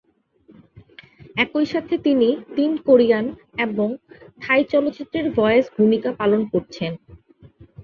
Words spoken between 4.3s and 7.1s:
থাই চলচ্চিত্রে ভয়েস ভূমিকা পালন করেছেন।